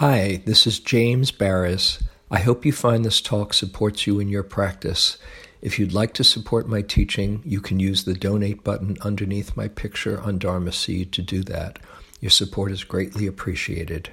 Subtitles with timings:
[0.00, 2.02] Hi, this is James Baraz.
[2.30, 5.18] I hope you find this talk supports you in your practice.
[5.60, 9.68] If you'd like to support my teaching, you can use the donate button underneath my
[9.68, 11.80] picture on Dharma Seed to do that.
[12.18, 14.08] Your support is greatly appreciated.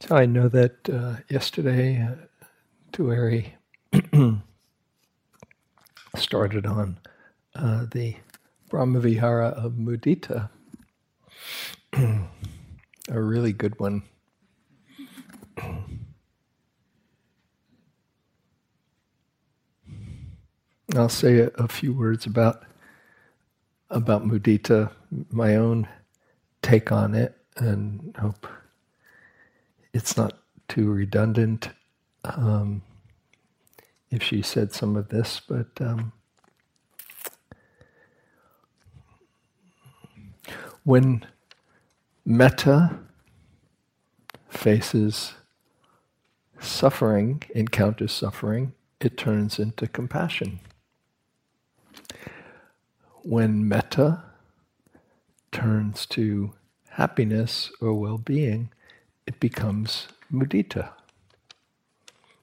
[0.00, 2.16] So I know that uh, yesterday, uh,
[2.90, 3.44] Tuere
[6.16, 6.98] started on
[7.54, 8.16] uh, the
[8.68, 10.50] Brahmavihara of Mudita,
[11.92, 12.26] a
[13.08, 14.02] really good one.
[20.94, 22.64] I'll say a, a, few words about
[23.90, 24.90] about mudita,
[25.30, 25.88] my own
[26.62, 28.46] take on it, and hope
[29.92, 31.68] it's not too redundant.
[32.24, 32.82] Um,
[34.10, 36.12] if she said some of this, but um,
[40.84, 41.24] when
[42.24, 42.98] metta
[44.48, 45.34] faces
[46.64, 50.60] suffering, encounters suffering, it turns into compassion.
[53.22, 54.22] When metta
[55.50, 56.54] turns to
[56.90, 58.70] happiness or well being,
[59.26, 60.90] it becomes mudita.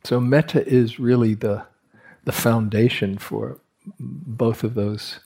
[0.03, 1.65] So, metta is really the,
[2.23, 3.59] the foundation for
[3.99, 5.19] both of those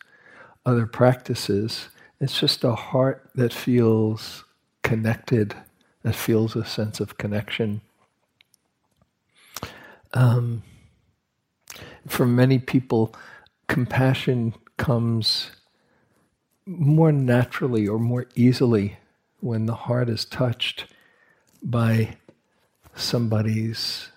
[0.65, 1.89] other practices.
[2.19, 4.43] It's just a heart that feels
[4.81, 5.55] connected,
[6.03, 7.81] that feels a sense of connection
[10.13, 10.63] um,
[12.07, 13.15] for many people,
[13.67, 15.51] compassion comes
[16.65, 18.97] more naturally or more easily
[19.39, 20.85] when the heart is touched
[21.61, 22.15] by
[22.95, 24.09] somebody's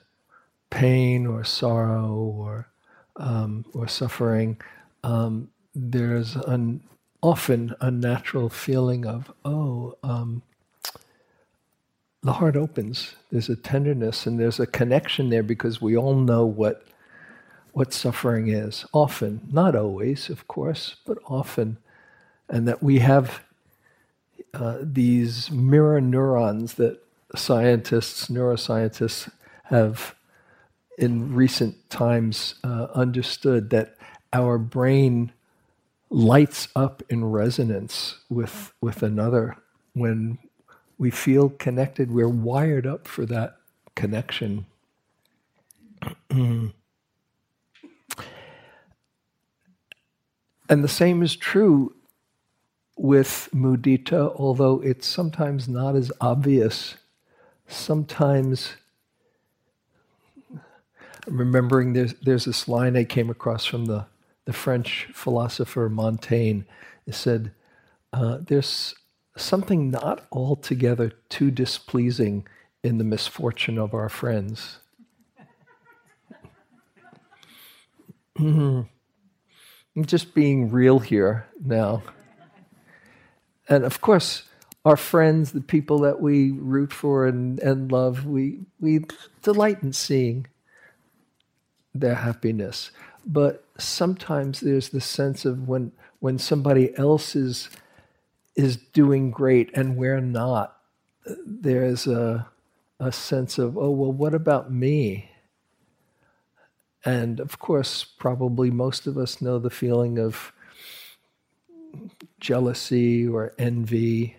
[0.71, 2.69] pain or sorrow or
[3.17, 4.61] um, or suffering.
[5.03, 6.83] Um, there's an
[7.23, 10.43] often a natural feeling of oh um,
[12.27, 13.15] the heart opens.
[13.31, 16.85] There's a tenderness and there's a connection there because we all know what
[17.73, 18.87] what suffering is.
[18.93, 21.77] Often, not always, of course, but often,
[22.49, 23.43] and that we have
[24.55, 26.99] uh, these mirror neurons that
[27.35, 29.31] scientists, neuroscientists,
[29.65, 30.15] have
[30.97, 33.97] in recent times uh, understood that
[34.33, 35.33] our brain
[36.09, 39.57] lights up in resonance with with another
[39.93, 40.39] when
[40.99, 42.11] we feel connected.
[42.11, 43.57] We're wired up for that
[43.95, 44.67] connection.
[46.31, 46.73] and
[50.69, 51.95] the same is true
[52.97, 56.97] with mudita, although it's sometimes not as obvious.
[57.69, 58.77] Sometimes,
[61.27, 64.07] remembering there's, there's this line I came across from the,
[64.47, 66.63] the French philosopher Montaigne.
[67.07, 67.53] It said,
[68.13, 68.95] uh, There's
[69.37, 72.47] something not altogether too displeasing
[72.83, 74.79] in the misfortune of our friends.
[78.39, 78.83] Mm-hmm.
[79.97, 82.03] I'm just being real here now.
[83.69, 84.43] And of course,
[84.85, 89.05] our friends, the people that we root for and, and love, we, we
[89.43, 90.47] delight in seeing
[91.93, 92.91] their happiness.
[93.25, 97.35] But sometimes there's the sense of when, when somebody else
[98.57, 100.79] is doing great and we're not,
[101.45, 102.49] there's a,
[102.99, 105.31] a sense of, oh, well, what about me?
[107.05, 110.53] And of course, probably most of us know the feeling of
[112.41, 114.37] jealousy or envy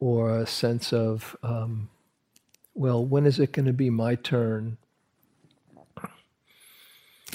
[0.00, 1.90] or a sense of, um,
[2.74, 4.76] well, when is it going to be my turn?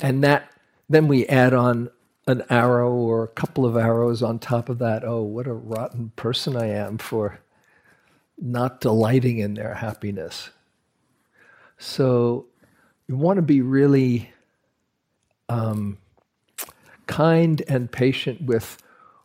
[0.02, 0.52] And that,
[0.88, 1.90] then we add on
[2.28, 5.04] an arrow or a couple of arrows on top of that.
[5.04, 7.40] Oh, what a rotten person I am for
[8.38, 10.50] not delighting in their happiness.
[11.78, 12.48] So
[13.08, 14.32] you want to be really
[15.50, 15.98] um,
[17.08, 18.78] kind and patient with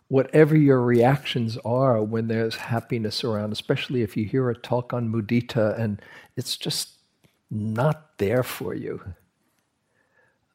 [0.08, 5.12] whatever your reactions are when there's happiness around, especially if you hear a talk on
[5.12, 6.00] mudita and
[6.36, 6.90] it's just
[7.50, 9.02] not there for you.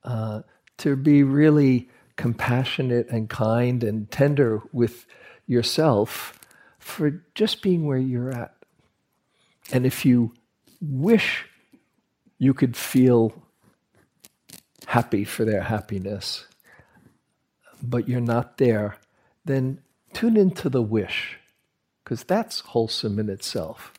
[0.04, 0.42] Uh,
[0.78, 1.90] to be really
[2.20, 5.06] compassionate and kind and tender with
[5.48, 6.38] yourself
[6.78, 8.54] for just being where you're at.
[9.72, 10.34] And if you
[10.82, 11.46] wish
[12.38, 13.42] you could feel
[14.86, 16.46] happy for their happiness,
[17.82, 18.98] but you're not there,
[19.46, 19.80] then
[20.12, 21.38] tune into the wish,
[22.04, 23.94] because that's wholesome in itself.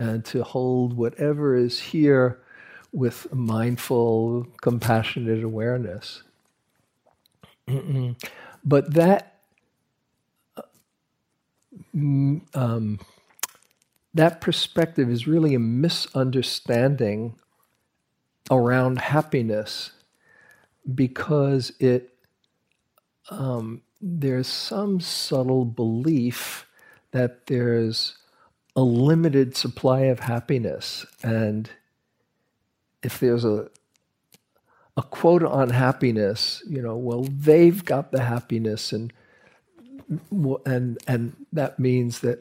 [0.00, 2.40] And to hold whatever is here
[2.92, 6.24] with mindful, compassionate awareness.
[8.64, 9.40] But that
[11.94, 12.98] um,
[14.14, 17.36] that perspective is really a misunderstanding
[18.50, 19.92] around happiness
[20.94, 22.14] because it
[23.30, 26.66] um, there's some subtle belief
[27.10, 28.16] that there's
[28.76, 31.04] a limited supply of happiness.
[31.22, 31.68] And
[33.02, 33.68] if there's a
[34.98, 39.12] a quota on happiness you know well they've got the happiness and
[40.66, 42.40] and and that means that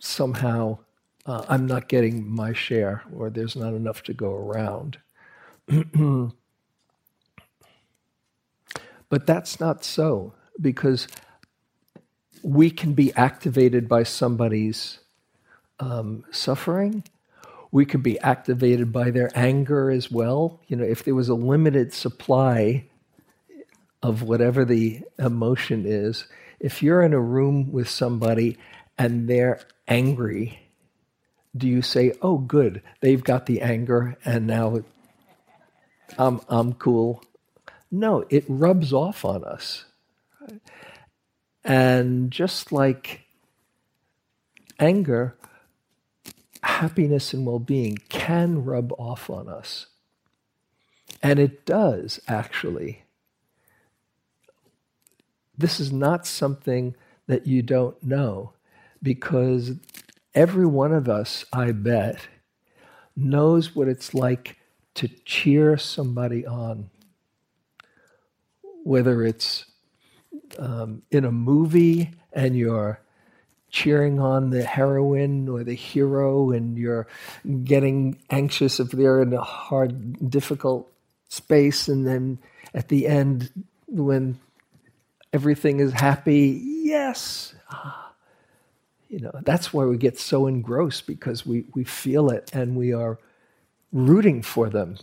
[0.00, 0.78] somehow
[1.26, 4.98] uh, I'm not getting my share or there's not enough to go around
[9.10, 11.06] but that's not so because
[12.42, 15.00] we can be activated by somebody's
[15.78, 17.04] um, suffering.
[17.72, 20.60] We could be activated by their anger as well.
[20.66, 22.86] You know, if there was a limited supply
[24.02, 26.26] of whatever the emotion is,
[26.58, 28.58] if you're in a room with somebody
[28.98, 30.58] and they're angry,
[31.56, 34.82] do you say, "Oh, good, they've got the anger, and now
[36.18, 37.20] I'm I'm co"?
[37.90, 39.84] No, it rubs off on us.
[41.64, 43.22] And just like
[44.78, 45.36] anger,
[46.80, 49.88] happiness and well being can rub off on us.
[51.22, 53.02] And it does, actually.
[55.58, 56.96] This is not something
[57.26, 58.54] that you don't know
[59.02, 59.72] because
[60.34, 62.28] every one of us, I bet,
[63.14, 64.56] knows what it's like
[64.94, 66.88] to cheer somebody on.
[68.84, 69.66] Whether it's
[70.58, 73.02] um, in a movie and you're
[73.70, 77.06] cheering on the heroine or the hero and you're
[77.64, 80.90] getting anxious if they're in a hard, difficult
[81.28, 81.88] space.
[81.88, 82.38] And then
[82.74, 83.50] at the end,
[83.86, 84.38] when
[85.32, 87.54] everything is happy, yes.
[87.70, 88.12] Ah,
[89.08, 92.92] you know, that's why we get so engrossed because we, we feel it and we
[92.92, 93.18] are
[93.92, 94.96] rooting for them.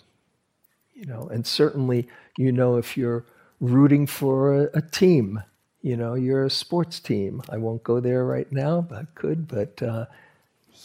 [0.94, 3.26] You know, and certainly, you know, if you're
[3.60, 5.42] rooting for a, a, team.
[5.82, 7.42] You know, you're a sports team.
[7.50, 9.48] I won't go there right now, but could.
[9.48, 10.06] But uh,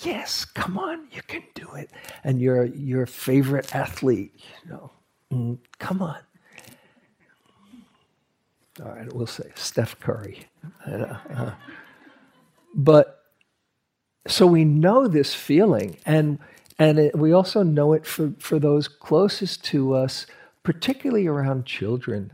[0.02, 1.90] yes, come on, you can do it.
[2.24, 4.34] And your your favorite athlete.
[4.64, 4.90] You know,
[5.32, 6.18] mm, come on.
[8.84, 10.46] All right, we'll say Steph Curry.
[10.86, 11.52] Uh, uh,
[12.74, 13.24] but
[14.26, 16.38] so we know this feeling, and
[16.78, 20.26] and it, we also know it for for those closest to us,
[20.62, 22.32] particularly around children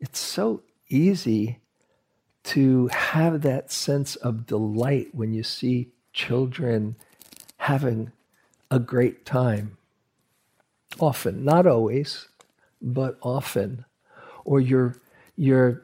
[0.00, 1.60] it's so easy
[2.42, 6.96] to have that sense of delight when you see children
[7.58, 8.12] having
[8.70, 9.76] a great time.
[10.98, 12.28] Often, not always,
[12.82, 13.84] but often.
[14.44, 14.96] Or you're,
[15.36, 15.82] you're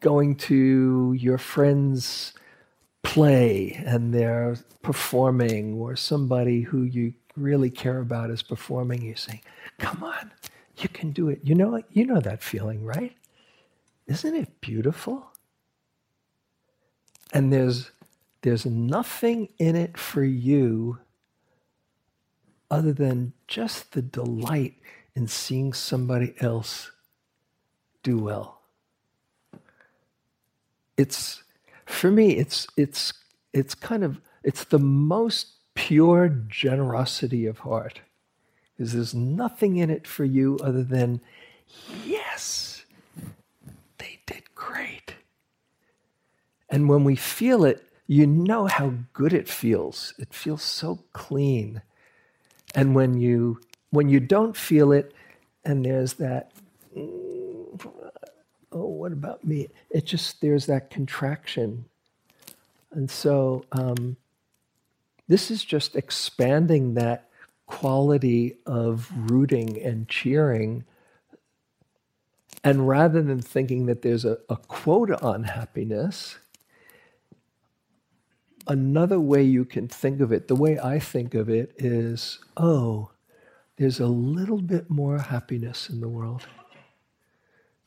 [0.00, 2.32] going to your friend's
[3.02, 9.02] play and they're performing, or somebody who you really care about is performing.
[9.02, 9.42] You're saying,
[9.78, 10.32] Come on,
[10.78, 11.40] you can do it.
[11.42, 13.14] You know, you know that feeling, right?
[14.06, 15.32] Isn't it beautiful?
[17.32, 17.90] And there's,
[18.42, 20.98] there's nothing in it for you
[22.70, 24.74] other than just the delight
[25.14, 26.90] in seeing somebody else
[28.02, 28.60] do well.
[30.96, 31.42] It's,
[31.86, 33.12] for me, it's, it's,
[33.52, 38.00] it's kind of, it's the most pure generosity of heart.
[38.76, 41.20] Because there's nothing in it for you other than,
[42.04, 42.73] yes,
[44.54, 45.14] great.
[46.68, 50.14] And when we feel it, you know how good it feels.
[50.18, 51.82] It feels so clean.
[52.74, 55.14] And when you when you don't feel it,
[55.64, 56.50] and there's that,
[56.96, 57.92] mm,
[58.72, 59.68] oh, what about me?
[59.90, 61.84] It just there's that contraction.
[62.92, 64.16] And so um,
[65.28, 67.28] this is just expanding that
[67.66, 70.84] quality of rooting and cheering
[72.64, 76.38] and rather than thinking that there's a, a quota on happiness,
[78.66, 83.10] another way you can think of it, the way I think of it is oh,
[83.76, 86.46] there's a little bit more happiness in the world.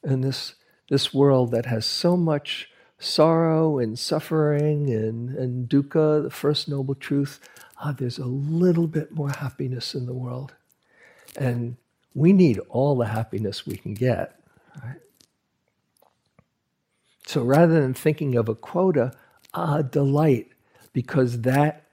[0.03, 0.55] And this,
[0.89, 2.69] this world that has so much
[3.00, 7.39] sorrow and suffering and, and dukkha, the first noble truth,
[7.84, 10.53] ah, there's a little bit more happiness in the world.
[11.38, 11.77] And
[12.13, 14.37] we need all the happiness we can get.
[14.84, 15.00] Right?
[17.27, 19.13] So rather than thinking of a quota,
[19.53, 20.50] ah, delight,
[20.93, 21.84] because that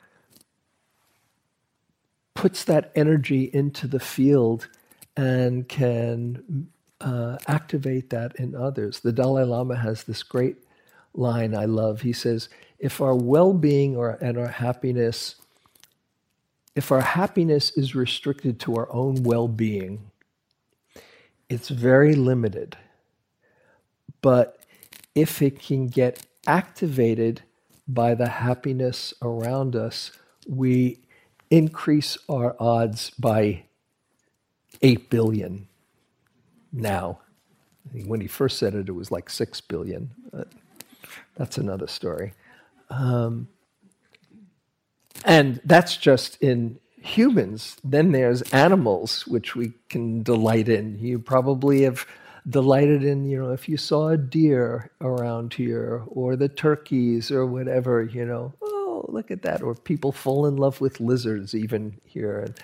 [2.34, 4.68] puts that energy into the field
[5.16, 6.68] and can
[7.00, 9.00] uh, activate that in others.
[9.00, 10.56] The Dalai Lama has this great
[11.14, 12.02] line I love.
[12.02, 12.48] He says,
[12.78, 15.36] If our well being and our happiness
[16.74, 20.10] if our happiness is restricted to our own well being,
[21.48, 22.76] it's very limited.
[24.20, 24.58] But
[25.14, 27.42] if it can get activated
[27.86, 30.12] by the happiness around us,
[30.48, 31.00] we
[31.50, 33.64] increase our odds by
[34.82, 35.68] 8 billion
[36.72, 37.20] now.
[37.92, 40.10] When he first said it, it was like 6 billion.
[41.36, 42.32] That's another story.
[42.90, 43.48] Um,
[45.24, 47.76] and that's just in humans.
[47.84, 50.98] Then there's animals, which we can delight in.
[50.98, 52.06] You probably have
[52.48, 57.44] delighted in, you know, if you saw a deer around here or the turkeys or
[57.44, 59.62] whatever, you know, oh, look at that.
[59.62, 62.40] Or people fall in love with lizards even here.
[62.40, 62.58] And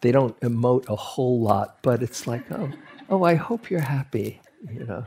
[0.00, 2.70] they don't emote a whole lot, but it's like, oh,
[3.10, 4.40] oh, I hope you're happy,
[4.72, 5.04] you know.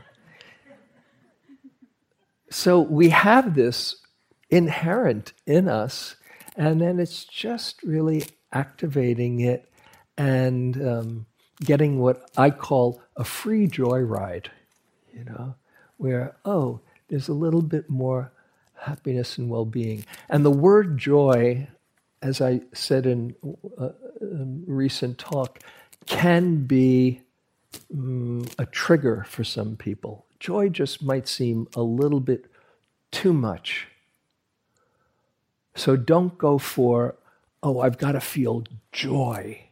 [2.50, 3.96] So we have this
[4.50, 6.16] inherent in us,
[6.56, 9.70] and then it's just really activating it
[10.16, 11.26] and um,
[11.60, 14.50] getting what I call a free joy ride,
[15.12, 15.54] you know,
[15.96, 18.32] where, oh, there's a little bit more
[18.74, 20.04] happiness and well being.
[20.28, 21.68] And the word joy,
[22.22, 23.34] as I said in
[23.78, 25.60] a, uh, recent talk,
[26.06, 27.22] can be
[27.92, 30.26] um, a trigger for some people.
[30.40, 32.46] Joy just might seem a little bit
[33.10, 33.88] too much.
[35.74, 37.16] So don't go for,
[37.62, 39.68] oh, I've got to feel joy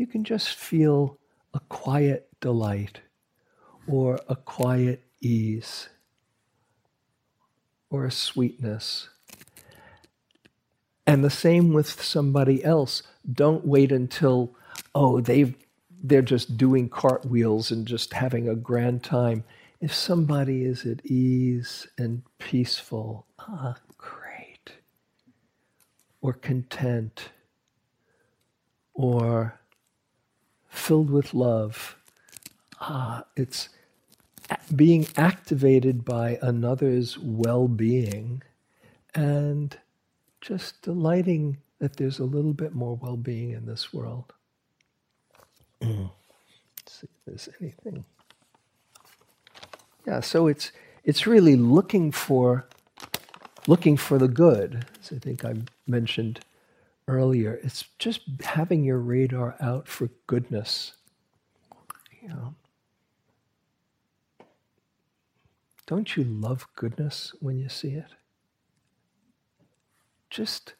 [0.00, 1.18] you can just feel
[1.52, 3.02] a quiet delight
[3.86, 5.90] or a quiet ease
[7.90, 9.10] or a sweetness.
[11.06, 13.02] And the same with somebody else.
[13.30, 14.56] Don't wait until,
[14.94, 15.54] oh, they've,
[16.02, 19.44] they're just doing cartwheels and just having a grand time.
[19.82, 23.76] If somebody is at ease and peaceful, ah.
[26.22, 27.30] Or content.
[28.94, 29.60] Or
[30.68, 31.96] filled with love.
[32.80, 33.68] Ah, it's
[34.74, 38.42] being activated by another's well being
[39.14, 39.78] and
[40.40, 44.32] just delighting that there's a little bit more well being in this world.
[45.82, 48.04] Let's see if there's anything.
[50.06, 50.72] Yeah, so it's
[51.04, 52.68] it's really looking for
[53.66, 55.54] looking for the good, as I think I
[55.86, 56.40] mentioned
[57.08, 60.92] earlier, it's just having your radar out for goodness.
[62.22, 62.54] You know,
[65.86, 68.12] don't you love goodness when you see it?
[70.30, 70.74] Just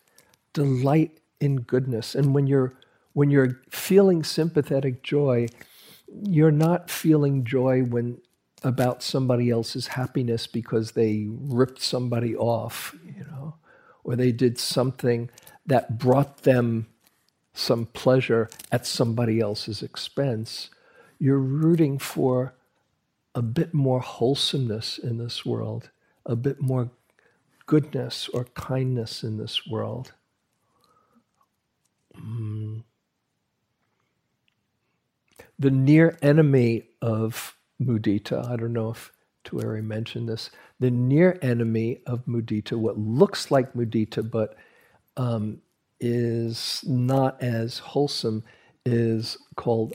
[0.53, 2.15] delight in goodness.
[2.15, 2.75] And when you're
[3.13, 5.47] when you're feeling sympathetic joy,
[6.23, 8.21] you're not feeling joy when
[8.63, 13.55] about somebody else's happiness because they ripped somebody off, you know,
[14.05, 15.31] or they did something
[15.67, 16.87] that brought them
[17.53, 20.71] some pleasure at somebody else's expense,
[21.19, 22.55] you're rooting for
[23.35, 25.91] a bit more wholesomeness in this world,
[26.27, 26.91] a bit more
[27.67, 30.13] goodness or kindness in this world.
[32.17, 32.83] Mm.
[35.59, 39.13] The near enemy of mudita, I don't know if
[39.45, 44.57] Tuere mentioned this, the near enemy of mudita, what looks like mudita, but
[45.17, 45.61] um,
[46.01, 48.45] is not as wholesome
[48.87, 49.95] is called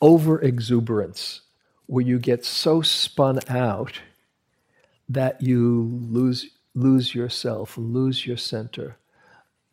[0.00, 1.42] over exuberance,
[1.86, 4.00] where you get so spun out
[5.08, 8.96] that you lose lose yourself, lose your center.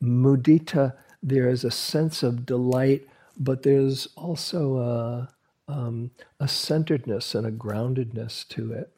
[0.03, 0.93] Mudita,
[1.23, 5.29] there is a sense of delight, but there's also a,
[5.69, 8.91] um, a centeredness and a groundedness to it.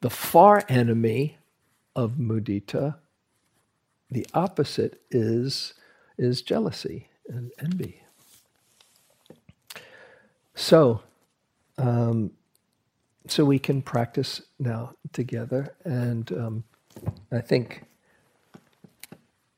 [0.00, 1.38] The far enemy
[1.94, 2.96] of mudita
[4.10, 5.74] the opposite is,
[6.16, 8.02] is jealousy and envy.
[10.54, 11.02] So,
[11.76, 12.32] um,
[13.26, 16.64] so we can practice now together, and um,
[17.30, 17.84] I think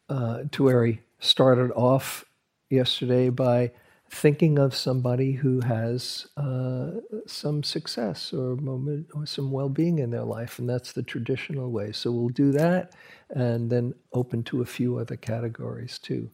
[0.09, 2.25] uh, Tuere started off
[2.69, 3.71] yesterday by
[4.11, 6.91] thinking of somebody who has uh,
[7.27, 11.93] some success or moment or some well-being in their life and that's the traditional way.
[11.93, 12.93] So we'll do that
[13.31, 16.29] and then open to a few other categories too.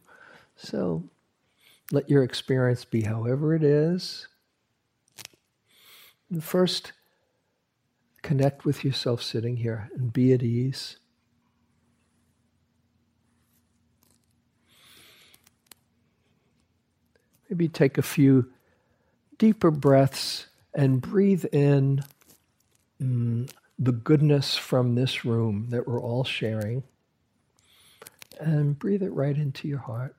[0.55, 1.03] So
[1.91, 4.27] let your experience be however it is.
[6.41, 6.93] First
[8.23, 10.97] connect with yourself sitting here and be at ease
[17.49, 18.51] Maybe take a few
[19.37, 22.03] deeper breaths and breathe in
[23.01, 23.49] mm,
[23.79, 26.83] the goodness from this room that we're all sharing.
[28.39, 30.15] And breathe it right into your heart.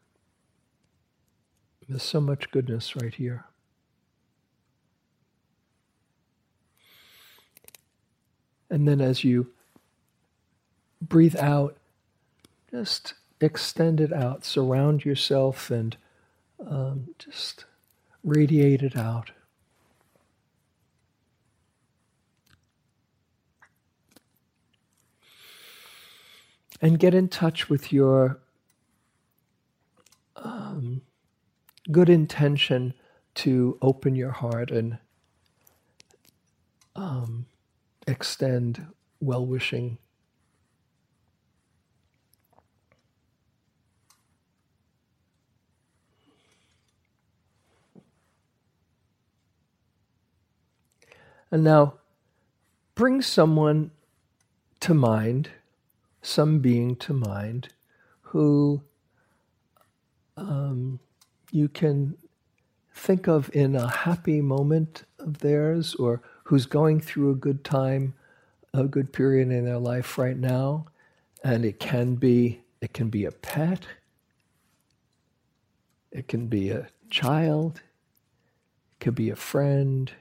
[1.89, 3.47] There's so much goodness right here.
[8.71, 9.49] And then as you
[11.01, 11.77] breathe out,
[12.71, 15.97] just extend it out, surround yourself, and
[16.67, 17.65] um, just
[18.25, 19.33] radiate it out.
[26.81, 28.39] And get in touch with your
[30.37, 31.03] um,
[31.91, 32.95] good intention
[33.35, 34.99] to open your heart and
[36.95, 37.47] um,
[38.07, 38.87] extend
[39.21, 39.99] well wishing.
[51.51, 51.95] And now
[52.95, 53.91] bring someone
[54.81, 55.51] to mind,
[56.23, 57.69] some being to mind,
[58.21, 58.83] who
[60.37, 61.01] um,
[61.51, 62.17] you can
[62.95, 68.15] think of in a happy moment of theirs or who's going through a good time,
[68.75, 70.87] a good period in their life right now.
[71.45, 73.87] And it can be it can be a pet,
[76.13, 77.81] it can be a child,
[78.93, 80.13] it could be a friend.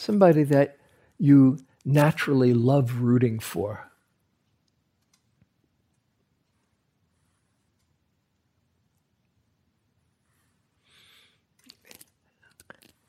[0.00, 0.78] Somebody that
[1.18, 3.90] you naturally love rooting for.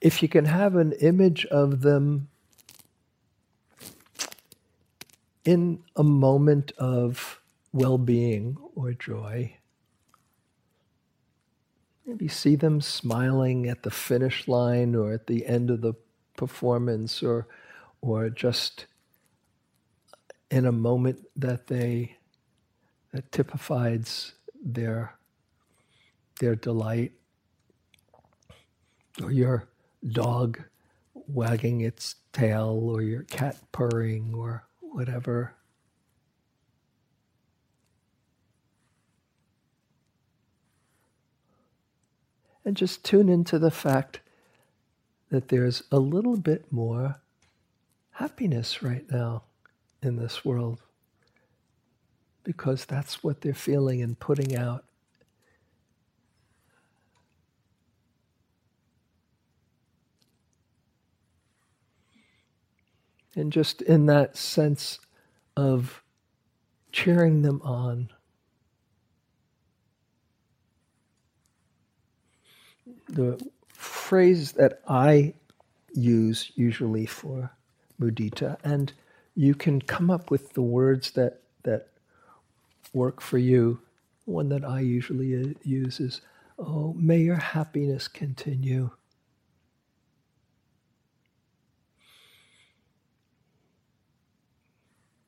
[0.02, 2.28] if you can have an image of them
[5.46, 7.40] in a moment of
[7.72, 9.56] well being or joy,
[12.04, 15.94] maybe see them smiling at the finish line or at the end of the
[16.36, 17.48] performance or,
[18.02, 18.88] or just
[20.50, 22.18] in a moment that they
[23.14, 25.16] that typifies their
[26.40, 27.12] their delight
[29.22, 29.68] or your
[30.12, 30.62] dog
[31.14, 35.54] wagging its tail or your cat purring or whatever.
[42.64, 44.21] And just tune into the fact
[45.32, 47.18] that there's a little bit more
[48.12, 49.44] happiness right now
[50.04, 50.82] in this world
[52.44, 54.86] because that's what they're feeling and putting out.
[63.36, 65.00] And just in that sense
[65.56, 66.04] of
[66.92, 68.10] cheering them on.
[73.08, 73.42] The
[73.82, 75.34] phrase that I
[75.94, 77.52] use usually for
[78.02, 78.94] mudita, and
[79.36, 81.90] you can come up with the words that, that
[82.94, 83.80] work for you.
[84.26, 86.22] One that I usually uh, use is,
[86.60, 88.92] Oh, may your happiness continue.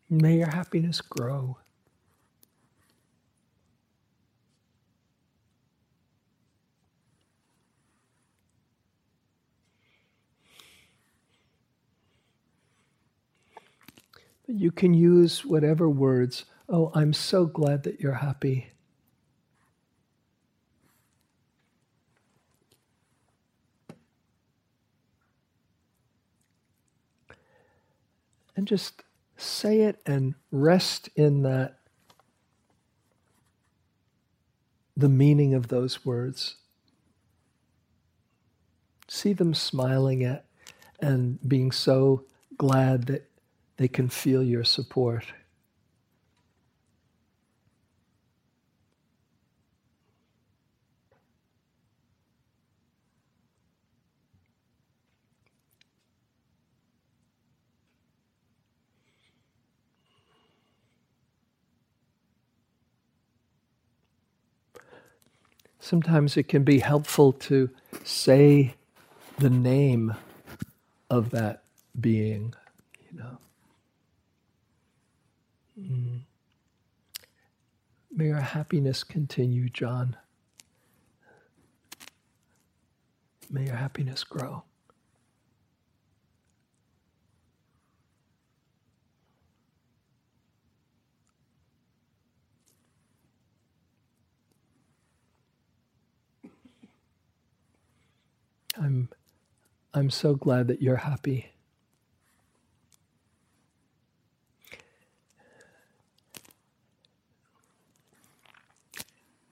[0.09, 1.57] May your happiness grow.
[14.55, 16.45] You can use whatever words.
[16.69, 18.67] Oh, I'm so glad that you're happy.
[28.55, 29.03] And just
[29.35, 31.79] say it and rest in that
[34.95, 36.57] the meaning of those words.
[39.07, 40.45] See them smiling at
[40.99, 43.27] and being so glad that
[43.77, 45.25] they can feel your support.
[65.83, 67.69] sometimes it can be helpful to
[68.03, 68.73] say
[69.37, 70.15] the name
[71.09, 71.63] of that
[71.99, 72.53] being,
[73.11, 73.37] you know.
[75.79, 76.21] Mm.
[78.11, 80.17] May our happiness continue, John.
[83.49, 84.63] May your happiness grow.
[98.77, 99.09] I'm,
[99.93, 101.51] I'm so glad that you're happy.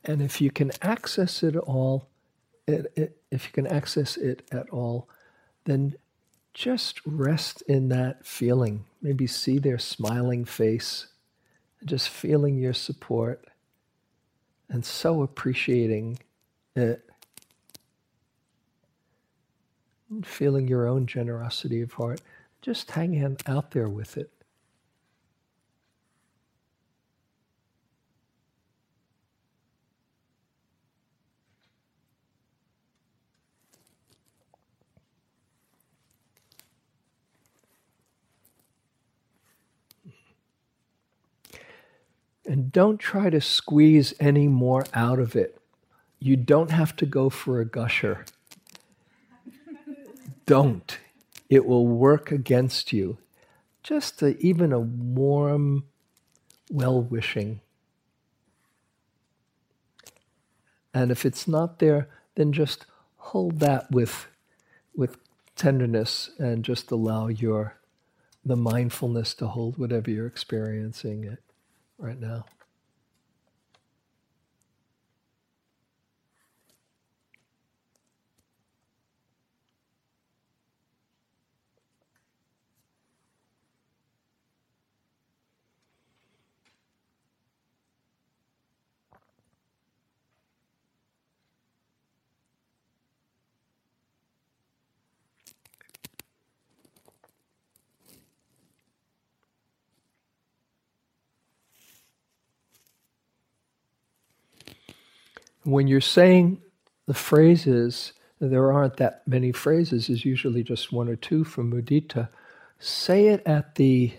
[0.03, 2.07] And if you can access it all,
[2.67, 5.07] it, it, if you can access it at all,
[5.65, 5.95] then
[6.53, 8.85] just rest in that feeling.
[9.01, 11.07] Maybe see their smiling face,
[11.85, 13.45] just feeling your support,
[14.69, 16.19] and so appreciating
[16.75, 17.05] it.
[20.23, 22.19] Feeling your own generosity of heart,
[22.61, 24.29] just hanging out there with it.
[42.51, 45.57] And don't try to squeeze any more out of it.
[46.19, 48.25] You don't have to go for a gusher.
[50.45, 50.97] don't.
[51.49, 53.19] It will work against you.
[53.83, 55.85] Just a, even a warm
[56.69, 57.61] well wishing.
[60.93, 62.85] And if it's not there, then just
[63.15, 64.27] hold that with,
[64.93, 65.15] with
[65.55, 67.77] tenderness and just allow your
[68.43, 71.41] the mindfulness to hold whatever you're experiencing it
[72.01, 72.45] right now.
[105.63, 106.61] When you're saying
[107.07, 112.29] the phrases, there aren't that many phrases, is usually just one or two from mudita.
[112.79, 114.13] Say it at the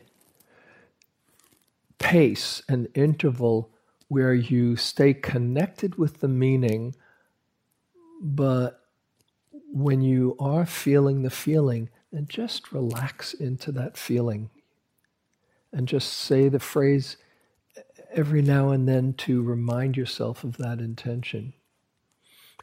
[1.98, 3.70] pace and interval
[4.08, 6.94] where you stay connected with the meaning,
[8.20, 8.80] but
[9.72, 14.50] when you are feeling the feeling, then just relax into that feeling
[15.72, 17.16] and just say the phrase
[18.12, 21.54] every now and then to remind yourself of that intention.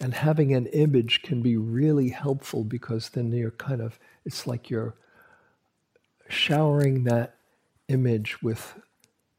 [0.01, 4.69] And having an image can be really helpful because then you're kind of, it's like
[4.69, 4.95] you're
[6.29, 7.35] showering that
[7.87, 8.75] image with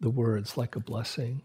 [0.01, 1.43] the words like a blessing.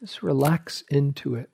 [0.00, 1.50] Just relax into it.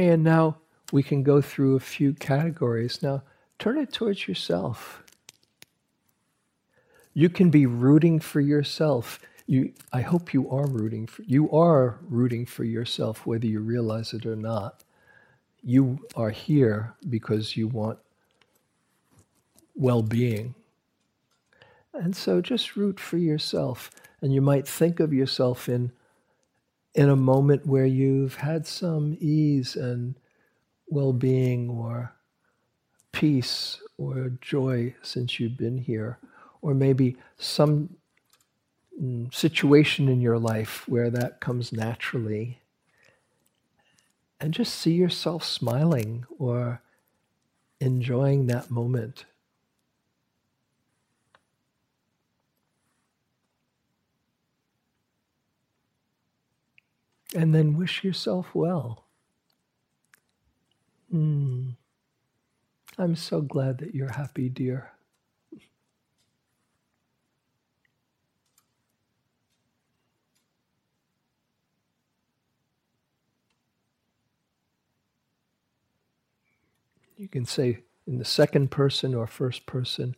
[0.00, 0.56] Okay, and now
[0.92, 3.02] we can go through a few categories.
[3.02, 3.22] Now,
[3.58, 5.02] turn it towards yourself.
[7.12, 9.20] You can be rooting for yourself.
[9.46, 14.14] You, I hope you are rooting for you are rooting for yourself, whether you realize
[14.14, 14.84] it or not.
[15.62, 17.98] You are here because you want
[19.74, 20.54] well-being.
[21.92, 23.90] And so just root for yourself.
[24.22, 25.92] And you might think of yourself in
[26.94, 30.14] in a moment where you've had some ease and
[30.88, 32.12] well being or
[33.12, 36.18] peace or joy since you've been here,
[36.62, 37.96] or maybe some
[39.00, 42.60] mm, situation in your life where that comes naturally.
[44.40, 46.80] And just see yourself smiling or
[47.78, 49.26] enjoying that moment.
[57.34, 59.06] And then wish yourself well.
[61.12, 61.76] Mm.
[62.98, 64.92] I'm so glad that you're happy, dear.
[77.16, 80.16] You can say in the second person or first person,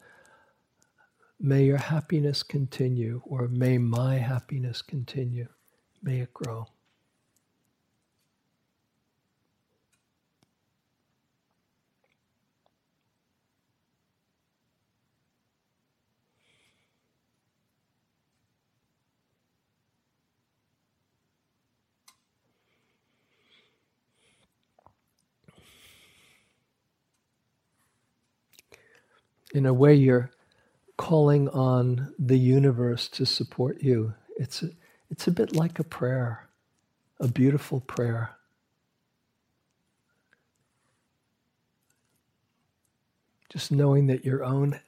[1.40, 5.48] may your happiness continue, or may my happiness continue.
[6.00, 6.68] May it grow.
[29.54, 30.30] In a way, you're
[30.96, 34.14] calling on the universe to support you.
[34.36, 34.70] It's a,
[35.10, 36.48] it's a bit like a prayer,
[37.20, 38.30] a beautiful prayer.
[43.50, 44.80] Just knowing that your own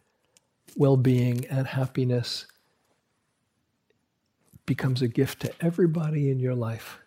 [0.77, 2.47] well being and happiness
[4.67, 6.99] becomes a gift to everybody in your life.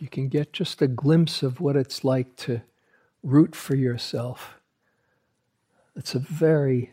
[0.00, 2.62] You can get just a glimpse of what it's like to
[3.22, 4.54] root for yourself,
[5.94, 6.92] it's a very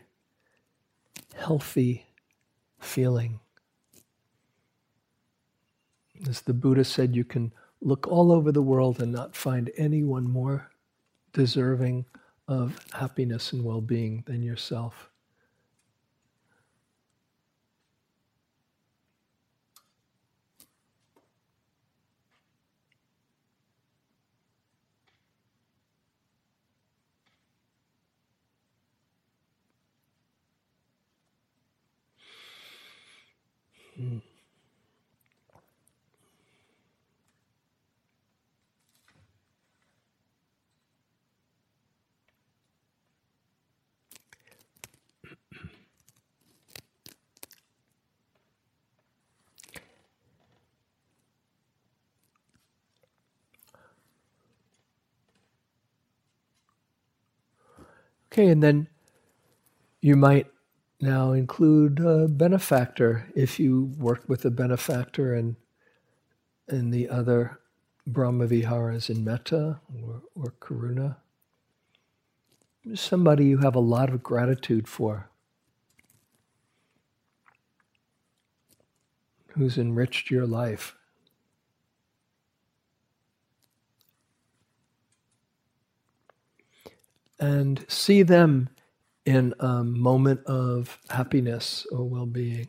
[1.34, 2.06] healthy
[2.78, 3.40] feeling.
[6.28, 10.24] As the Buddha said, you can look all over the world and not find anyone
[10.24, 10.70] more
[11.32, 12.04] deserving
[12.46, 15.08] of happiness and well being than yourself.
[33.98, 34.22] Okay,
[58.48, 58.88] and then
[60.00, 60.46] you might
[61.00, 65.56] now include a benefactor if you work with a benefactor and
[66.68, 67.58] and the other
[68.08, 71.16] brahmaviharas in Metta or, or Karuna.
[72.94, 75.30] Somebody you have a lot of gratitude for,
[79.48, 80.94] who's enriched your life.
[87.40, 88.68] And see them
[89.28, 92.66] in a moment of happiness or well being.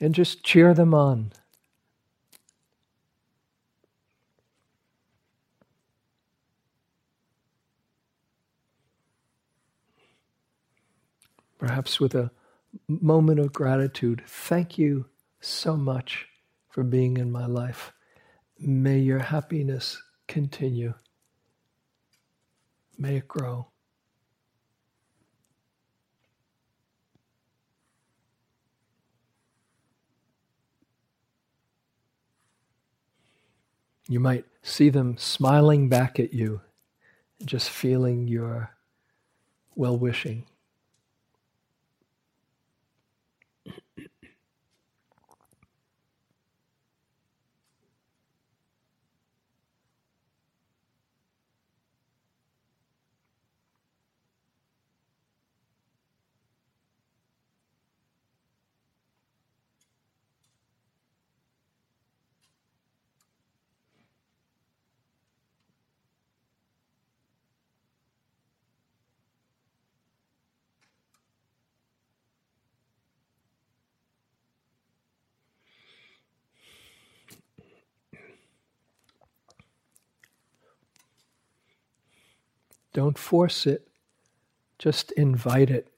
[0.00, 1.32] And just cheer them on.
[11.58, 12.30] Perhaps with a
[12.88, 14.22] moment of gratitude.
[14.26, 15.04] Thank you
[15.42, 16.26] so much
[16.70, 17.92] for being in my life.
[18.66, 20.94] May your happiness continue.
[22.96, 23.68] May it grow.
[34.08, 36.62] You might see them smiling back at you,
[37.44, 38.70] just feeling your
[39.74, 40.46] well wishing.
[82.94, 83.88] Don't force it,
[84.78, 85.88] just invite it.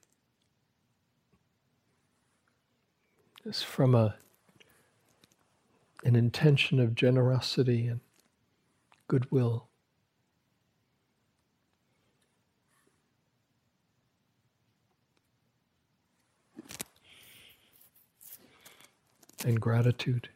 [3.43, 4.15] Just from a,
[6.03, 7.99] an intention of generosity and
[9.07, 9.67] goodwill.
[19.45, 20.29] And gratitude.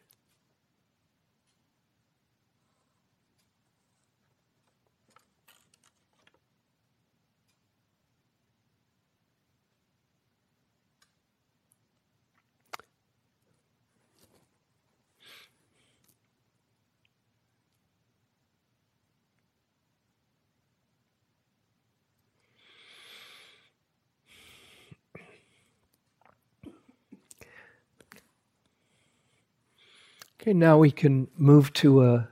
[30.51, 32.27] Okay, now we can move to a,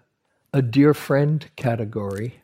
[0.51, 2.41] a dear friend category.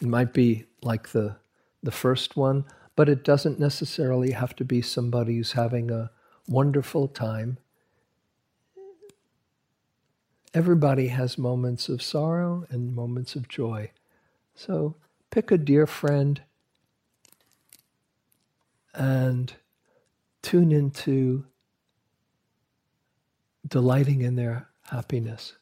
[0.00, 1.38] It might be like the,
[1.82, 6.12] the first one, but it doesn't necessarily have to be somebody who's having a
[6.46, 7.58] wonderful time.
[10.54, 13.90] Everybody has moments of sorrow and moments of joy.
[14.54, 14.94] So
[15.32, 16.40] pick a dear friend
[18.94, 19.52] and
[20.42, 21.46] tune into
[23.66, 25.54] delighting in their happiness.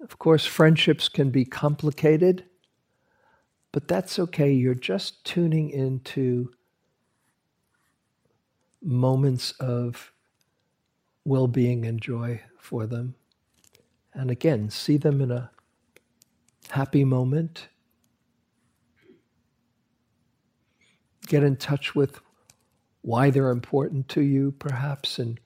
[0.00, 2.44] Of course, friendships can be complicated,
[3.72, 4.50] but that's okay.
[4.50, 6.52] You're just tuning into
[8.82, 10.12] moments of
[11.24, 13.14] well being and joy for them.
[14.14, 15.50] And again, see them in a
[16.70, 17.68] happy moment
[21.28, 22.20] get in touch with
[23.02, 25.38] why they're important to you, perhaps, and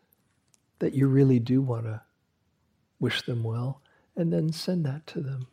[0.79, 2.01] that you really do want to
[2.99, 3.83] wish them well,
[4.17, 5.47] and then send that to them.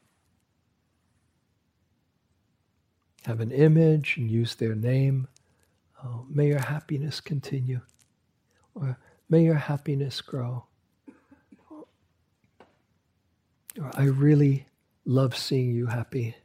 [3.25, 5.27] Have an image and use their name.
[6.03, 7.81] Oh, may your happiness continue,
[8.73, 8.97] or
[9.29, 10.65] may your happiness grow.
[13.79, 14.67] Or I really
[15.05, 16.35] love seeing you happy.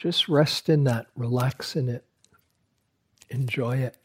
[0.00, 2.06] Just rest in that, relax in it,
[3.28, 3.98] enjoy it.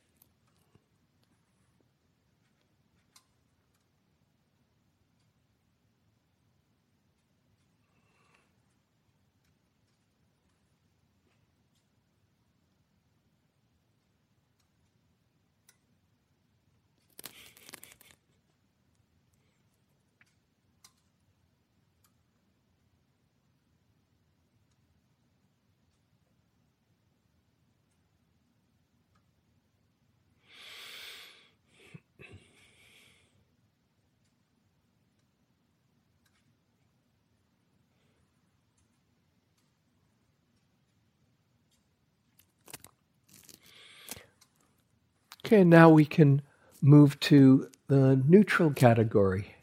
[45.46, 46.42] Okay, now we can
[46.82, 49.56] move to the neutral category.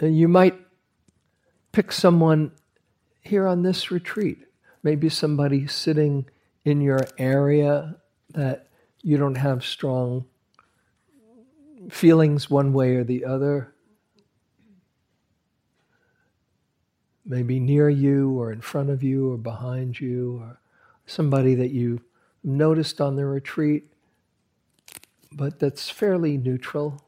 [0.00, 0.54] Uh, you might
[1.72, 2.52] pick someone
[3.22, 4.38] here on this retreat,
[4.84, 6.26] maybe somebody sitting
[6.64, 7.96] in your area
[8.34, 8.68] that
[9.02, 10.26] you don't have strong
[11.90, 13.73] feelings one way or the other.
[17.24, 20.60] Maybe near you or in front of you or behind you or
[21.06, 22.00] somebody that you
[22.42, 23.90] noticed on the retreat,
[25.32, 27.02] but that's fairly neutral.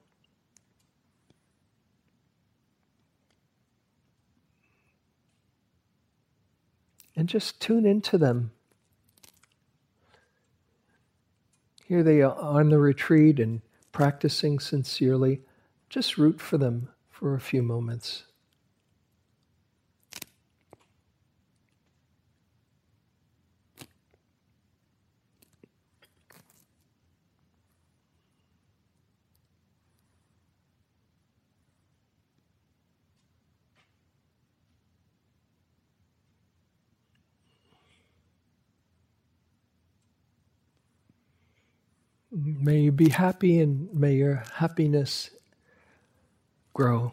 [7.14, 8.52] And just tune into them.
[11.86, 13.62] Here they are on the retreat and
[13.92, 15.42] practicing sincerely.
[15.88, 18.24] Just root for them for a few moments.
[42.66, 45.30] May you be happy and may your happiness
[46.74, 47.12] grow.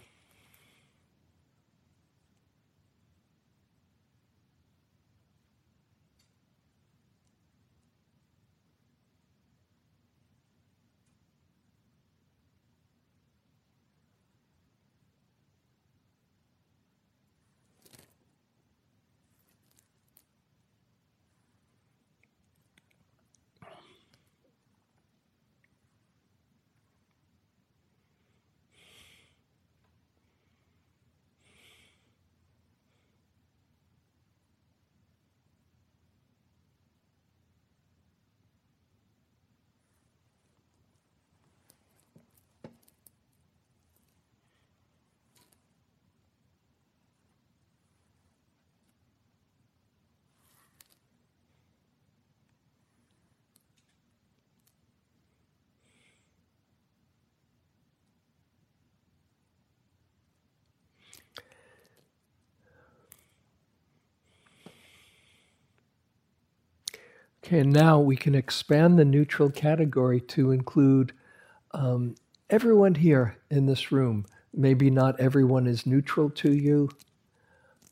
[67.54, 71.14] Okay, and now we can expand the neutral category to include
[71.70, 72.16] um,
[72.50, 74.26] everyone here in this room.
[74.56, 76.90] Maybe not everyone is neutral to you,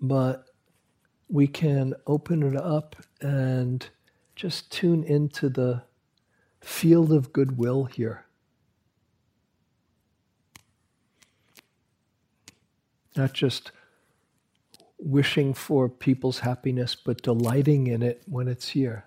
[0.01, 0.45] but
[1.29, 3.87] we can open it up and
[4.35, 5.83] just tune into the
[6.61, 8.25] field of goodwill here.
[13.15, 13.71] Not just
[14.97, 19.05] wishing for people's happiness, but delighting in it when it's here.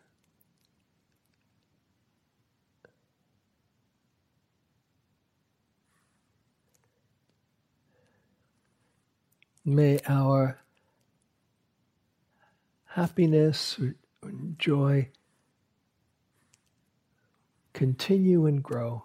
[9.65, 10.59] May our
[12.85, 13.81] happiness
[14.59, 15.09] joy
[17.73, 19.05] continue and grow.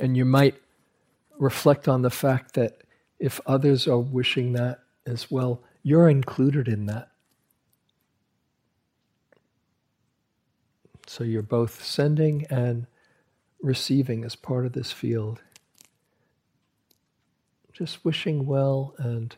[0.00, 0.63] And you might
[1.38, 2.82] reflect on the fact that
[3.18, 7.10] if others are wishing that as well, you're included in that.
[11.06, 12.86] So you're both sending and
[13.60, 15.40] receiving as part of this field.
[17.72, 19.34] Just wishing well and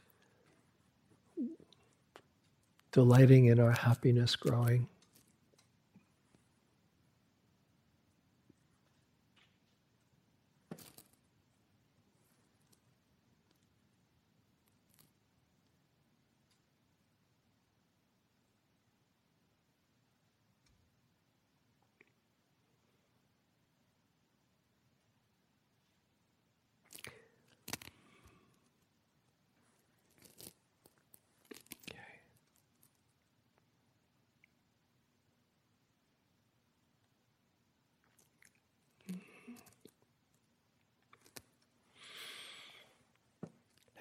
[2.93, 4.89] delighting in our happiness growing.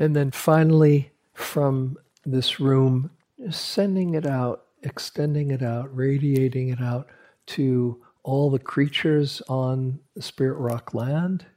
[0.05, 1.97] And then finally, from
[2.27, 3.09] this room,
[3.49, 7.07] sending it out, extending it out, radiating it out
[7.47, 11.47] to all the creatures on the Spirit Rock land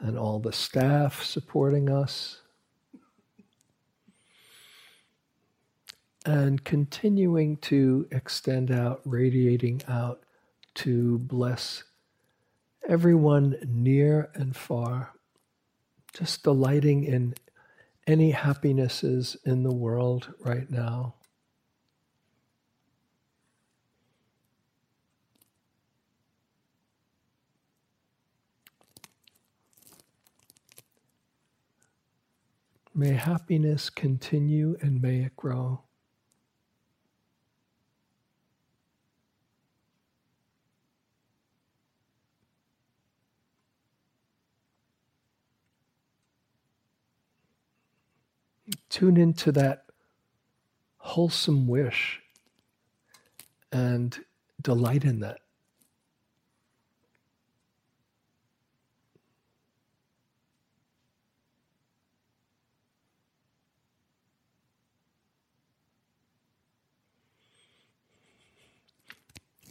[0.00, 2.40] and all the staff supporting us.
[6.24, 10.24] And continuing to extend out, radiating out
[10.74, 11.84] to bless
[12.88, 15.12] everyone near and far
[16.16, 17.34] just delighting in
[18.06, 21.14] any happinesses in the world right now.
[32.94, 35.85] May happiness continue and may it grow.
[48.96, 49.84] Tune into that
[50.96, 52.22] wholesome wish
[53.70, 54.20] and
[54.62, 55.40] delight in that.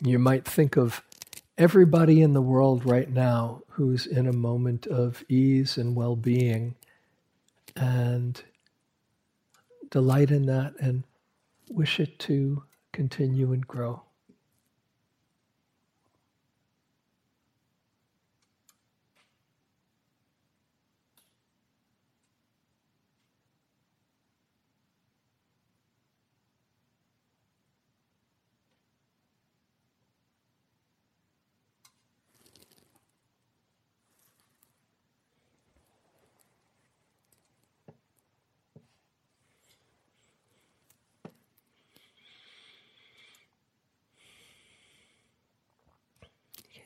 [0.04, 1.02] You might think of
[1.58, 6.76] everybody in the world right now who's in a moment of ease and well being
[7.76, 8.44] and
[9.96, 11.06] delight in that and
[11.70, 14.05] wish it to continue and grow.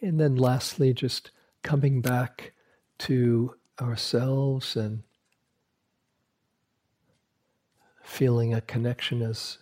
[0.01, 1.31] And then lastly, just
[1.61, 2.53] coming back
[2.99, 5.03] to ourselves and
[8.03, 9.57] feeling a connection as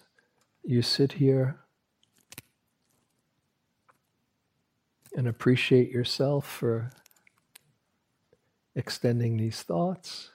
[0.63, 1.59] you sit here
[5.15, 6.91] and appreciate yourself for
[8.75, 10.31] extending these thoughts.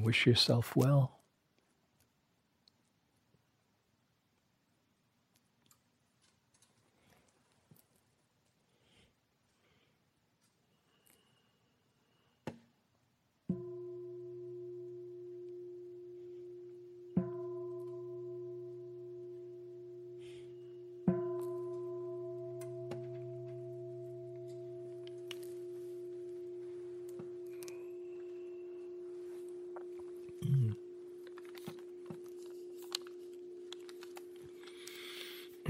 [0.00, 1.21] Wish yourself well.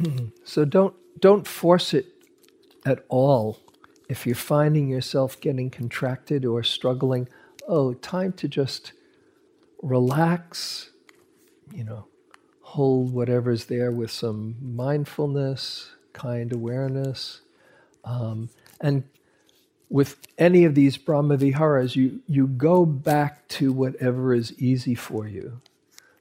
[0.44, 2.06] so don't don't force it
[2.84, 3.58] at all.
[4.08, 7.28] If you're finding yourself getting contracted or struggling,
[7.68, 8.92] oh, time to just
[9.82, 10.90] relax,
[11.72, 12.06] you know,
[12.60, 17.40] hold whatever's there with some mindfulness, kind awareness.
[18.04, 18.50] Um,
[18.80, 19.04] and
[19.88, 25.28] with any of these Brahma Viharas, you, you go back to whatever is easy for
[25.28, 25.60] you.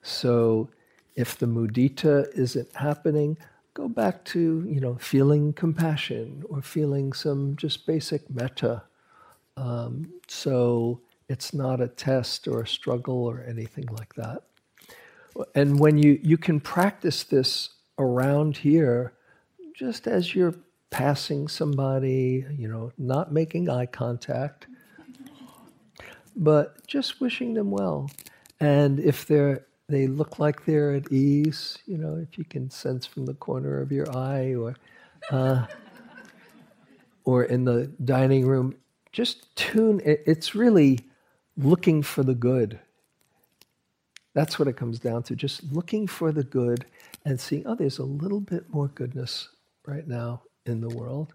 [0.02, 0.70] So
[1.16, 3.38] if the mudita isn't happening,
[3.74, 8.84] go back to, you know, feeling compassion or feeling some just basic metta.
[9.57, 14.43] Um, so it's not a test or a struggle or anything like that.
[15.55, 19.13] And when you, you can practice this around here,
[19.74, 20.55] just as you're
[20.89, 24.67] passing somebody, you know, not making eye contact,
[26.36, 28.09] but just wishing them well.
[28.59, 33.06] And if they're they look like they're at ease, you know, if you can sense
[33.06, 34.76] from the corner of your eye or
[35.32, 35.66] uh,
[37.26, 38.76] or in the dining room,
[39.12, 40.02] just tune.
[40.06, 41.00] It's really
[41.58, 42.80] looking for the good.
[44.34, 45.36] That's what it comes down to.
[45.36, 46.86] Just looking for the good
[47.26, 49.50] and seeing, oh, there's a little bit more goodness
[49.86, 51.34] right now in the world.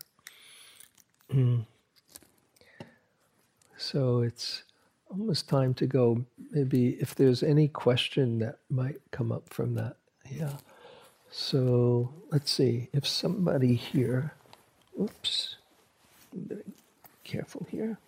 [3.76, 4.62] so it's
[5.10, 6.24] almost time to go.
[6.50, 9.96] Maybe if there's any question that might come up from that.
[10.30, 10.56] Yeah.
[11.30, 12.88] So let's see.
[12.92, 14.32] If somebody here,
[15.00, 15.56] oops,
[17.24, 17.98] careful here.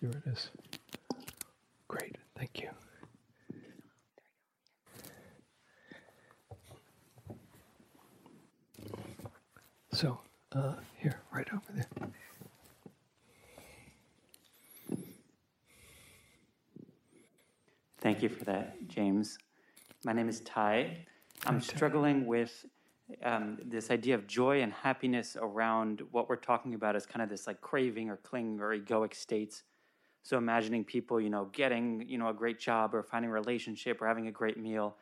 [0.00, 0.50] Here it is.
[1.88, 2.68] Great, thank you.
[9.90, 10.20] So,
[10.54, 12.10] uh, here, right over there.
[18.00, 19.38] Thank you for that, James.
[20.04, 21.04] My name is Ty.
[21.46, 22.64] I'm struggling with
[23.24, 27.28] um, this idea of joy and happiness around what we're talking about as kind of
[27.28, 29.64] this like craving or clinging or egoic states.
[30.22, 34.00] So imagining people, you know, getting, you know, a great job or finding a relationship
[34.00, 34.96] or having a great meal.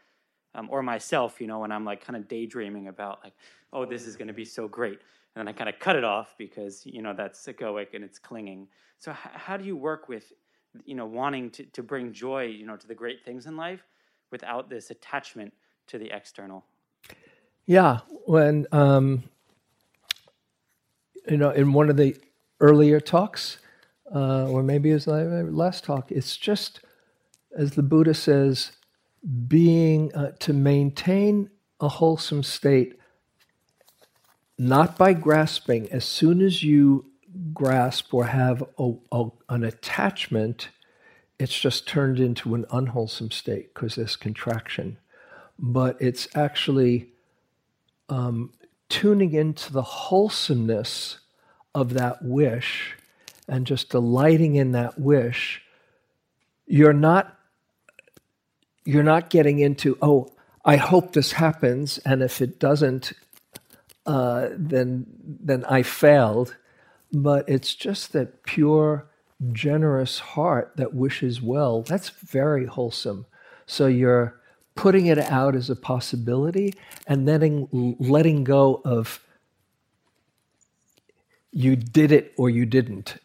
[0.56, 3.34] Um, or myself, you know, when I'm like kind of daydreaming about like,
[3.74, 4.98] oh, this is going to be so great.
[5.34, 8.18] And then I kind of cut it off because, you know, that's egoic and it's
[8.18, 8.66] clinging.
[8.96, 10.32] So h- how do you work with,
[10.86, 13.82] you know, wanting to, to bring joy, you know, to the great things in life
[14.30, 15.52] without this attachment
[15.88, 16.64] to the external?
[17.66, 17.98] Yeah.
[18.24, 19.24] When, um,
[21.28, 22.16] you know, in one of the
[22.60, 23.58] earlier talks,
[24.14, 26.80] uh, or maybe as my last talk, it's just,
[27.54, 28.72] as the Buddha says,
[29.48, 31.50] being uh, to maintain
[31.80, 32.98] a wholesome state,
[34.58, 35.90] not by grasping.
[35.90, 37.06] As soon as you
[37.52, 40.68] grasp or have a, a, an attachment,
[41.38, 44.98] it's just turned into an unwholesome state because there's contraction.
[45.58, 47.08] But it's actually
[48.08, 48.52] um,
[48.88, 51.18] tuning into the wholesomeness
[51.74, 52.94] of that wish
[53.48, 55.62] and just delighting in that wish,
[56.66, 57.35] you're not
[58.86, 60.30] you're not getting into oh
[60.64, 63.12] I hope this happens, and if it doesn't,
[64.06, 66.56] uh, then then I failed.
[67.12, 69.06] But it's just that pure,
[69.52, 71.82] generous heart that wishes well.
[71.82, 73.26] That's very wholesome.
[73.66, 74.40] So you're
[74.74, 76.74] putting it out as a possibility,
[77.06, 79.20] and then letting go of
[81.52, 83.18] you did it or you didn't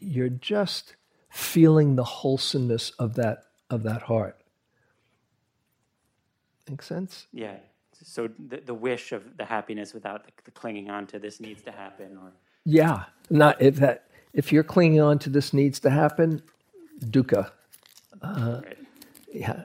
[0.00, 0.96] you're just
[1.30, 4.37] feeling the wholesomeness of that of that heart.
[6.68, 7.26] Make sense?
[7.32, 7.56] Yeah.
[8.02, 11.62] So the, the wish of the happiness without the, the clinging on to this needs
[11.62, 12.32] to happen, or
[12.64, 16.42] yeah, not if that if you're clinging on to this needs to happen,
[17.06, 17.50] dukkha.
[18.22, 18.78] Uh, right.
[19.32, 19.64] Yeah.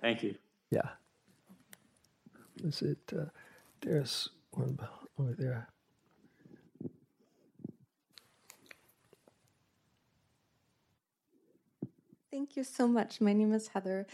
[0.00, 0.34] Thank you.
[0.70, 0.88] Yeah.
[2.64, 2.98] Is it?
[3.16, 3.26] Uh,
[3.80, 4.78] there's one
[5.18, 5.68] over there.
[12.30, 13.20] Thank you so much.
[13.20, 14.06] My name is Heather.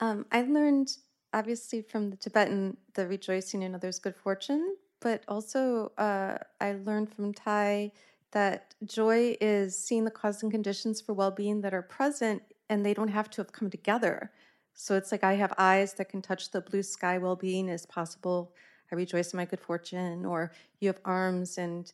[0.00, 0.96] Um, I learned,
[1.34, 7.12] obviously, from the Tibetan the rejoicing in others' good fortune, but also uh, I learned
[7.12, 7.92] from Thay
[8.30, 12.84] that joy is seeing the cause and conditions for well being that are present and
[12.84, 14.30] they don't have to have come together.
[14.74, 17.86] So it's like I have eyes that can touch the blue sky, well being is
[17.86, 18.52] possible.
[18.90, 21.90] I rejoice in my good fortune, or you have arms and,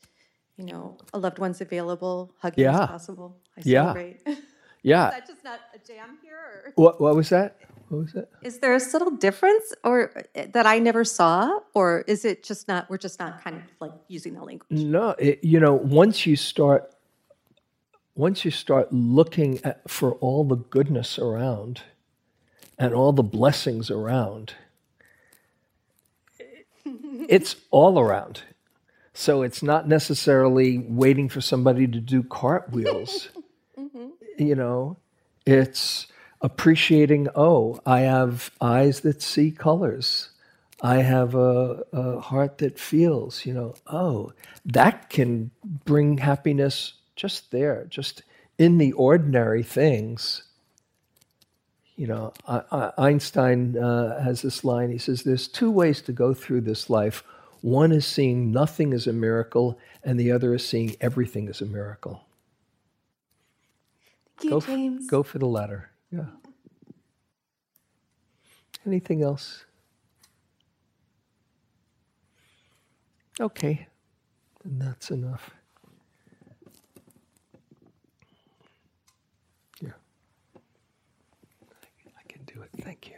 [0.56, 2.82] you know, a loved one's available, hugging Yeah.
[2.82, 3.36] is possible.
[3.56, 3.82] I Yeah.
[3.82, 4.22] celebrate.
[4.82, 6.38] Is that just not a jam here?
[6.38, 6.72] Or?
[6.74, 7.58] What, what was that?
[7.90, 8.28] What was that?
[8.42, 11.58] Is there a subtle difference or uh, that I never saw?
[11.74, 14.70] Or is it just not, we're just not kind of like using the language?
[14.70, 16.94] No, it, you know, once you start,
[18.14, 21.82] once you start looking at, for all the goodness around,
[22.78, 24.54] and all the blessings around,
[27.28, 28.42] it's all around.
[29.14, 33.30] So it's not necessarily waiting for somebody to do cartwheels.
[34.38, 34.96] You know,
[35.44, 36.06] it's
[36.40, 40.30] appreciating, oh, I have eyes that see colors.
[40.82, 44.32] I have a, a heart that feels, you know, oh,
[44.64, 45.50] that can
[45.84, 48.22] bring happiness just there, just
[48.58, 50.44] in the ordinary things.
[51.96, 54.90] You know, I, I, Einstein uh, has this line.
[54.90, 57.22] He says, There's two ways to go through this life.
[57.60, 61.66] One is seeing nothing as a miracle, and the other is seeing everything as a
[61.66, 62.24] miracle.
[64.38, 64.56] Thank you, Go,
[65.02, 65.90] f- go for the latter.
[66.12, 66.24] Yeah.
[68.86, 69.64] Anything else?
[73.40, 73.86] Okay.
[74.64, 75.50] Then that's enough.
[79.80, 79.90] Yeah.
[82.18, 82.70] I can do it.
[82.82, 83.16] Thank you.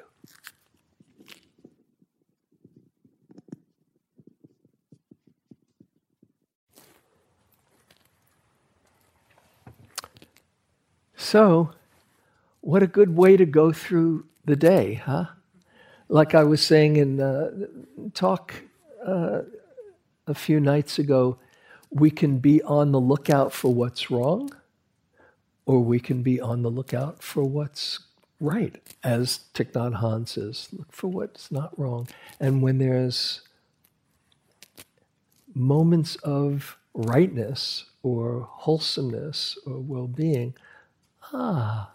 [11.17, 11.71] So,
[12.63, 15.27] what a good way to go through the day, huh?
[16.09, 17.51] Like I was saying in uh,
[18.15, 18.55] talk
[19.05, 19.43] uh,
[20.27, 21.39] a few nights ago,
[21.91, 24.51] we can be on the lookout for what's wrong,
[25.67, 27.99] or we can be on the lookout for what's
[28.41, 32.09] right, as Thich Nhat Hanh says, look for what's not wrong.
[32.41, 33.43] And when there's
[35.55, 40.55] moments of rightness or wholesomeness or well being,
[41.33, 41.93] ah,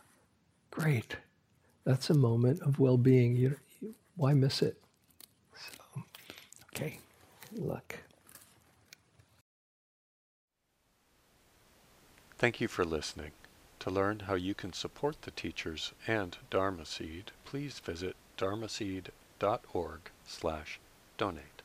[0.77, 1.17] great.
[1.85, 3.35] That's a moment of well being.
[3.35, 4.77] You, you, why miss it?
[5.55, 6.03] So,
[6.73, 6.99] okay,
[7.53, 7.97] good luck.
[12.37, 13.31] Thank you for listening.
[13.79, 19.99] To learn how you can support the teachers and Dharma Seed, please visit dharma dharmaseed.org
[20.25, 20.79] slash
[21.17, 21.56] donate.